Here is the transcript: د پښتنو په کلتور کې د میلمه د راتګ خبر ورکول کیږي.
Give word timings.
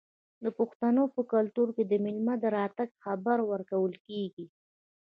د 0.43 0.45
پښتنو 0.57 1.03
په 1.15 1.21
کلتور 1.33 1.67
کې 1.75 1.83
د 1.87 1.93
میلمه 2.03 2.35
د 2.39 2.45
راتګ 2.57 2.89
خبر 3.03 3.37
ورکول 3.51 3.93
کیږي. 4.07 4.45